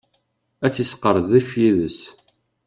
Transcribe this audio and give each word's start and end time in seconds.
Ad 0.65 0.71
tt-yesqerdec 0.73 1.49
yid-s. 1.61 1.99